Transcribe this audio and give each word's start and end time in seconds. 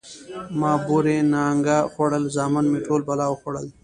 ـ 0.31 0.57
ما 0.59 0.73
بورې 0.85 1.17
نانګه 1.33 1.77
خوړل، 1.91 2.23
زامن 2.35 2.65
مې 2.71 2.79
ټول 2.87 3.01
بلا 3.07 3.25
وخوړل. 3.29 3.67